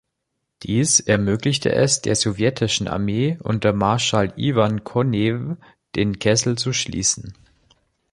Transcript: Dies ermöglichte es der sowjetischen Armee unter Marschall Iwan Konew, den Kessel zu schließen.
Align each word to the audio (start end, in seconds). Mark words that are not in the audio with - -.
Dies 0.63 0.99
ermöglichte 0.99 1.71
es 1.71 2.01
der 2.01 2.15
sowjetischen 2.15 2.87
Armee 2.87 3.37
unter 3.43 3.71
Marschall 3.71 4.33
Iwan 4.35 4.83
Konew, 4.83 5.57
den 5.95 6.17
Kessel 6.17 6.57
zu 6.57 6.73
schließen. 6.73 7.35